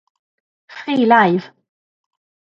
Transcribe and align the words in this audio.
Free 0.65 1.05
Live! 1.05 1.51